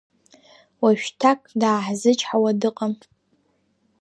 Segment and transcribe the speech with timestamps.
[0.81, 2.93] Уажәшьҭак дааҳзычҳауа дыҟам.